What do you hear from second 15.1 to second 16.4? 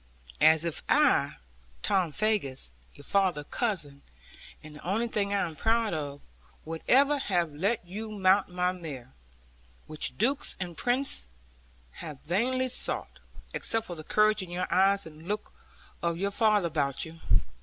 the look of your